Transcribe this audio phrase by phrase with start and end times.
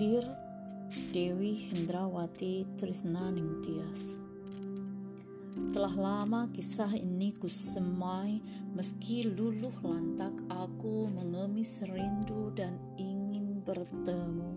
[0.00, 0.24] Takdir
[1.12, 4.16] Dewi Hendrawati Trisnaning Tias
[5.76, 8.40] Telah lama kisah ini kusemai
[8.72, 14.56] Meski luluh lantak aku mengemis rindu dan ingin bertemu.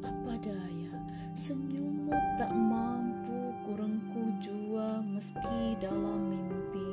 [0.00, 1.04] Apa daya
[1.36, 6.87] senyummu tak mampu kurengku jua meski dalam mimpi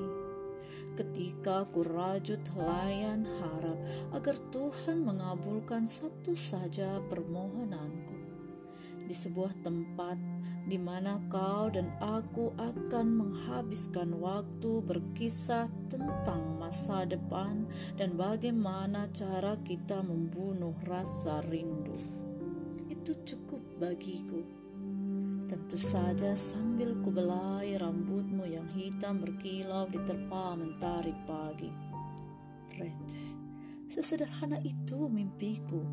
[0.96, 3.80] ketika ku rajut layan harap
[4.16, 8.16] agar Tuhan mengabulkan satu saja permohonanku
[9.06, 10.18] di sebuah tempat
[10.66, 17.70] di mana kau dan aku akan menghabiskan waktu berkisah tentang masa depan
[18.02, 21.93] dan bagaimana cara kita membunuh rasa rindu.
[22.90, 24.64] Itu cukup bagiku.
[25.46, 31.70] Tentu saja sambil kubelai rambutmu yang hitam berkilau di terpa mentari pagi.
[32.73, 33.30] Receh,
[33.86, 35.86] sesederhana itu mimpiku.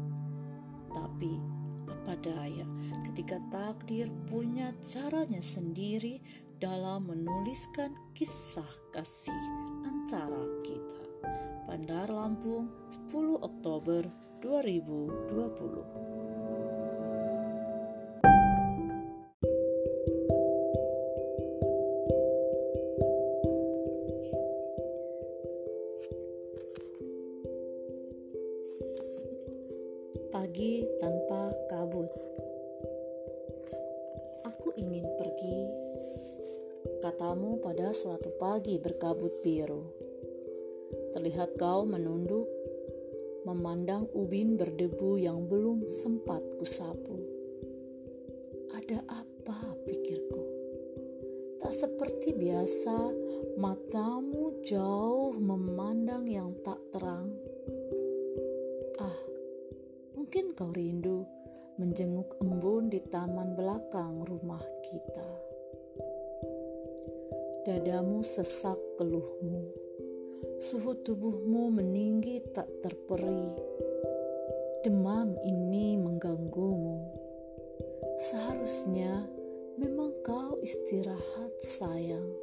[0.88, 1.36] Tapi
[1.84, 2.64] apa daya
[3.12, 6.16] ketika takdir punya caranya sendiri
[6.56, 9.42] dalam menuliskan kisah kasih
[9.84, 11.02] antara kita.
[11.68, 12.72] Bandar Lampung,
[13.12, 14.08] 10 Oktober
[14.40, 16.11] 2020.
[38.52, 39.80] Pagi berkabut biru.
[41.16, 42.44] Terlihat kau menunduk,
[43.48, 47.16] memandang ubin berdebu yang belum sempat kusapu.
[48.76, 49.56] Ada apa
[49.88, 50.44] pikirku?
[51.64, 53.16] Tak seperti biasa,
[53.56, 57.32] matamu jauh memandang yang tak terang
[60.12, 61.24] Mungkin kau rindu
[61.80, 65.51] menjenguk embun di taman belakang rumah kita.
[67.62, 69.70] Dadamu sesak keluhmu,
[70.58, 73.54] suhu tubuhmu meninggi tak terperi.
[74.82, 77.06] Demam ini mengganggumu.
[78.18, 79.30] Seharusnya
[79.78, 82.34] memang kau istirahat sayang.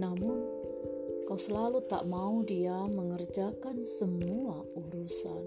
[0.00, 0.40] Namun
[1.28, 5.44] kau selalu tak mau dia mengerjakan semua urusan.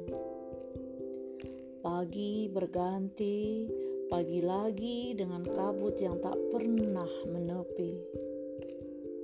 [1.82, 3.66] Pagi berganti,
[4.06, 7.94] pagi lagi dengan kabut yang tak pernah menepi.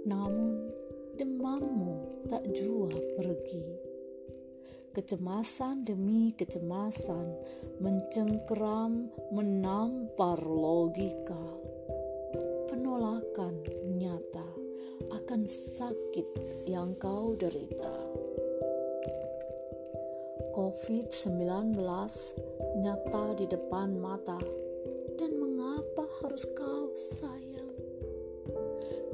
[0.06, 0.74] Namun,
[1.18, 2.90] demammu tak jua
[3.20, 3.66] pergi.
[4.92, 7.32] Kecemasan demi kecemasan
[7.80, 11.40] mencengkeram, menampar logika.
[12.68, 13.64] Penolakan
[13.96, 14.48] nyata
[15.16, 16.28] akan sakit
[16.68, 17.96] yang kau derita.
[20.52, 21.80] COVID-19
[22.84, 24.40] nyata di depan mata.
[25.16, 27.51] Dan mengapa harus kau sayang?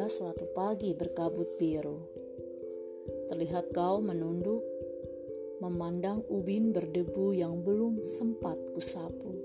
[0.00, 2.00] Pada suatu pagi berkabut biru.
[3.28, 4.64] Terlihat kau menunduk,
[5.60, 9.36] memandang ubin berdebu yang belum sempat kusapu.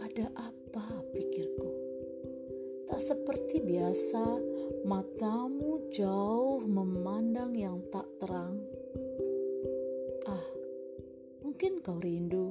[0.00, 1.70] Ada apa pikirku?
[2.88, 4.24] Tak seperti biasa,
[4.88, 8.64] matamu jauh memandang yang tak terang.
[10.24, 10.48] Ah,
[11.44, 12.48] mungkin kau rindu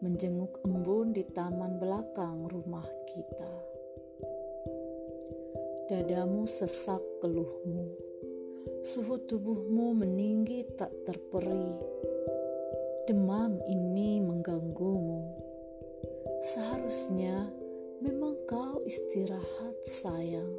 [0.00, 3.67] menjenguk embun di taman belakang rumah kita.
[5.88, 7.88] Dadamu sesak keluhmu,
[8.84, 11.72] suhu tubuhmu meninggi tak terperi.
[13.08, 15.32] Demam ini mengganggumu.
[16.44, 17.48] Seharusnya
[18.04, 20.52] memang kau istirahat, sayang.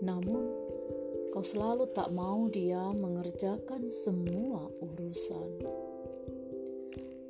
[0.00, 0.48] Namun,
[1.36, 5.60] kau selalu tak mau dia mengerjakan semua urusan.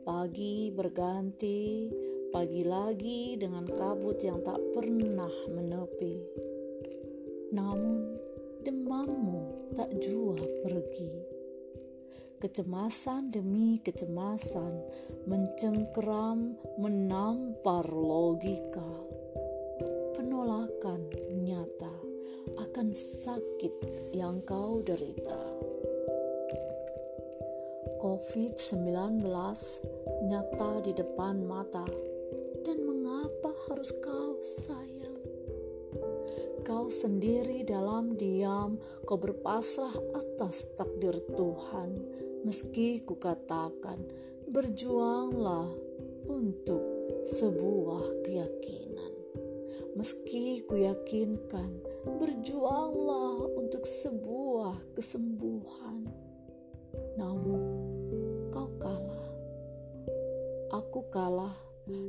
[0.07, 1.91] Pagi berganti,
[2.31, 6.50] pagi lagi dengan kabut yang tak pernah menepi.
[7.51, 8.15] Namun,
[8.63, 11.13] demammu tak jua pergi.
[12.41, 14.81] Kecemasan demi kecemasan
[15.29, 18.91] mencengkeram, menampar logika.
[20.17, 21.11] Penolakan
[21.45, 21.95] nyata
[22.65, 23.75] akan sakit
[24.17, 25.39] yang kau derita.
[28.01, 29.21] COVID-19
[30.25, 31.85] nyata di depan mata,
[32.65, 35.00] dan mengapa harus kau sayang?
[36.61, 38.77] Kau sendiri dalam diam,
[39.09, 41.97] kau berpasrah atas takdir Tuhan,
[42.45, 44.05] meski kukatakan
[44.45, 45.73] berjuanglah
[46.29, 46.83] untuk
[47.33, 49.13] sebuah keyakinan.
[49.97, 51.81] Meski kuyakinkan
[52.21, 56.09] berjuanglah untuk sebuah kesembuhan.
[57.17, 57.63] Namun,
[58.53, 59.27] kau kalah.
[60.71, 61.57] Aku kalah,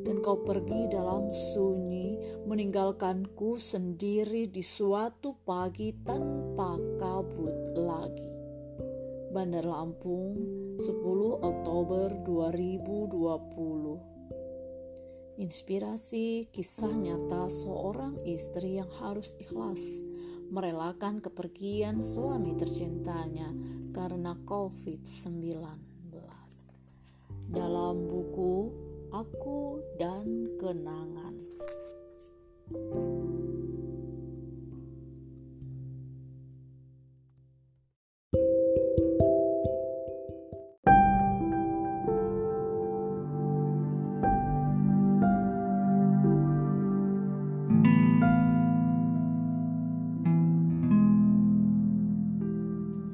[0.01, 8.29] dan kau pergi dalam sunyi, meninggalkanku sendiri di suatu pagi tanpa kabut lagi.
[9.31, 10.35] Bandar Lampung,
[10.75, 10.91] 10
[11.39, 14.11] Oktober 2020
[15.41, 19.79] Inspirasi kisah nyata seorang istri yang harus ikhlas
[20.51, 23.49] merelakan kepergian suami tercintanya
[23.95, 25.63] karena COVID-19.
[27.47, 28.55] Dalam buku
[29.11, 31.35] Aku dan Kenangan.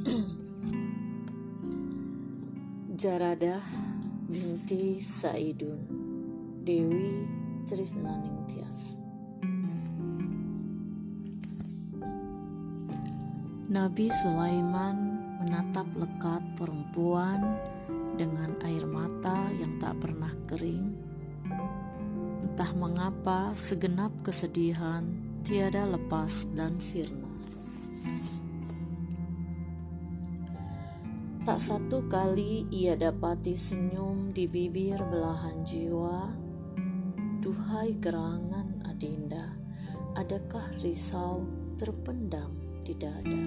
[3.01, 3.86] Jaradah
[4.27, 5.87] binti Saidun
[6.67, 7.23] Dewi
[7.63, 8.99] Trisnaningtyas
[13.71, 14.95] Nabi Sulaiman
[15.39, 17.39] menatap lekat perempuan
[18.19, 20.91] dengan air mata yang tak pernah kering.
[22.43, 25.07] Entah mengapa segenap kesedihan
[25.47, 27.31] tiada lepas dan sirna.
[31.47, 36.35] Tak satu kali ia dapati senyum di bibir belahan jiwa.
[37.39, 39.55] Duhai gerangan adinda,
[40.19, 41.47] adakah risau
[41.79, 42.51] terpendam
[42.83, 43.43] di dada?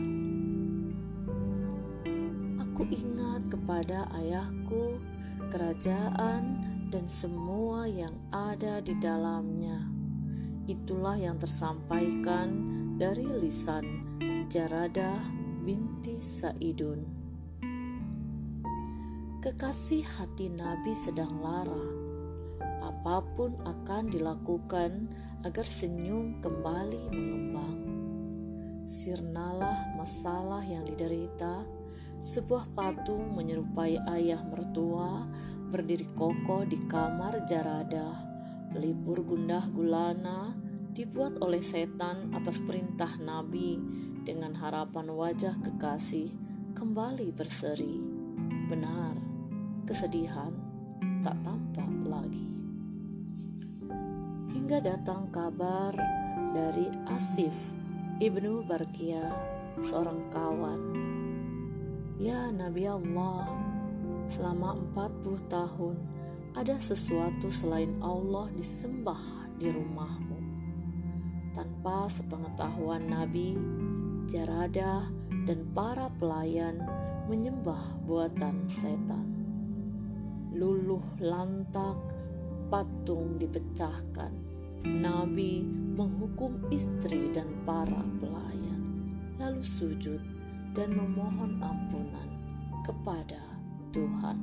[2.65, 4.97] Aku ingat kepada ayahku,
[5.53, 6.57] kerajaan,
[6.89, 9.77] dan semua yang ada di dalamnya.
[10.65, 12.49] Itulah yang tersampaikan
[12.97, 13.85] dari lisan
[14.49, 15.21] Jaradah
[15.61, 17.20] binti Saidun
[19.41, 21.89] kekasih hati Nabi sedang lara.
[22.85, 25.09] Apa pun akan dilakukan
[25.41, 27.81] agar senyum kembali mengembang.
[28.85, 31.65] Sirnalah masalah yang diderita,
[32.21, 35.25] sebuah patung menyerupai ayah mertua
[35.73, 38.21] berdiri kokoh di kamar jaradah,
[38.77, 40.53] pelipur gundah gulana
[40.93, 43.81] dibuat oleh setan atas perintah Nabi
[44.21, 46.29] dengan harapan wajah kekasih
[46.77, 47.97] kembali berseri.
[48.69, 49.30] Benar,
[49.91, 50.55] kesedihan
[51.27, 52.47] tak tampak lagi.
[54.55, 55.91] Hingga datang kabar
[56.55, 57.75] dari Asif
[58.23, 59.35] ibnu Barkia,
[59.83, 60.83] seorang kawan.
[62.23, 63.51] Ya Nabi Allah,
[64.31, 65.97] selama 40 tahun
[66.55, 69.19] ada sesuatu selain Allah disembah
[69.59, 70.39] di rumahmu.
[71.51, 73.59] Tanpa sepengetahuan Nabi,
[74.31, 75.11] Jaradah,
[75.51, 76.79] dan para pelayan
[77.27, 79.30] menyembah buatan setan
[80.61, 81.97] luluh lantak,
[82.69, 84.29] patung dipecahkan.
[84.85, 85.65] Nabi
[85.97, 89.09] menghukum istri dan para pelayan,
[89.41, 90.21] lalu sujud
[90.77, 92.29] dan memohon ampunan
[92.85, 93.41] kepada
[93.97, 94.37] Tuhan.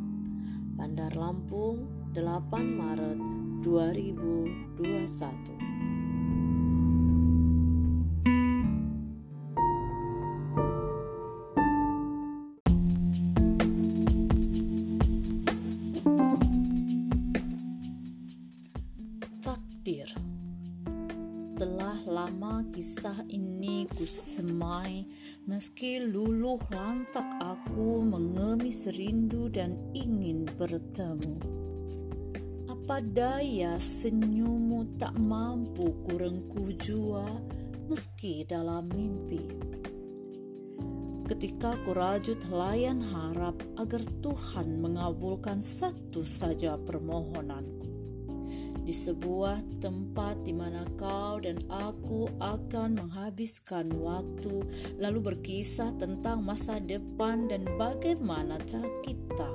[0.74, 1.86] Bandar Lampung,
[2.18, 3.22] 8 Maret
[3.62, 5.67] 2021.
[22.28, 25.08] Lama kisah ini kusemai
[25.48, 31.40] Meski luluh lantak aku mengemis rindu dan ingin bertemu.
[32.68, 37.32] Apa daya senyummu tak mampu kurengku jua
[37.88, 39.48] Meski dalam mimpi?
[41.32, 47.97] Ketika ku rajut layan harap agar Tuhan mengabulkan satu saja permohonanku
[48.88, 54.64] di sebuah tempat di mana kau dan aku akan menghabiskan waktu,
[54.96, 59.52] lalu berkisah tentang masa depan dan bagaimana cara kita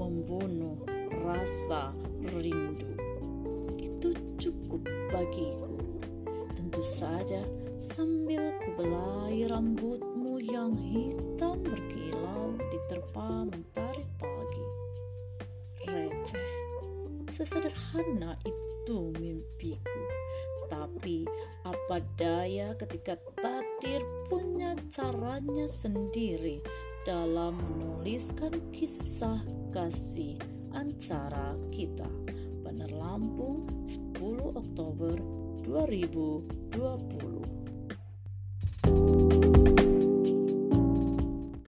[0.00, 0.80] membunuh
[1.20, 1.92] rasa
[2.24, 2.96] rindu.
[3.76, 5.76] Itu cukup bagiku.
[6.56, 7.44] Tentu saja
[7.76, 14.66] sambil kubelai rambutmu yang hitam berkilau diterpa mentari pagi.
[15.84, 16.52] Receh,
[17.28, 20.02] sesederhana itu itu mimpiku.
[20.66, 21.22] Tapi
[21.62, 26.58] apa daya ketika takdir punya caranya sendiri
[27.06, 29.38] dalam menuliskan kisah
[29.70, 30.42] kasih
[30.74, 32.10] antara kita.
[32.66, 33.62] Benar Lampung
[34.18, 35.14] 10 Oktober
[35.70, 37.69] 2020